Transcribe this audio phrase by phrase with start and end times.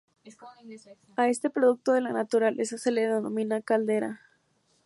[1.15, 4.19] A este producto de la naturaleza se le denomina caldera.